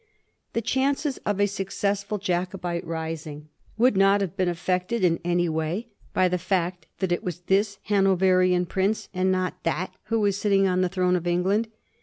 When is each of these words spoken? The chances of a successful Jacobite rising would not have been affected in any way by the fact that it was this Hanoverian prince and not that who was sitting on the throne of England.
The 0.53 0.63
chances 0.63 1.17
of 1.27 1.39
a 1.39 1.45
successful 1.45 2.17
Jacobite 2.17 2.83
rising 2.87 3.49
would 3.77 3.95
not 3.95 4.19
have 4.21 4.35
been 4.35 4.49
affected 4.49 5.03
in 5.03 5.19
any 5.23 5.47
way 5.47 5.89
by 6.11 6.27
the 6.27 6.39
fact 6.39 6.87
that 7.01 7.11
it 7.11 7.23
was 7.23 7.41
this 7.41 7.77
Hanoverian 7.83 8.65
prince 8.65 9.09
and 9.13 9.31
not 9.31 9.61
that 9.61 9.93
who 10.05 10.19
was 10.19 10.37
sitting 10.37 10.65
on 10.67 10.81
the 10.81 10.89
throne 10.89 11.15
of 11.15 11.27
England. 11.27 11.67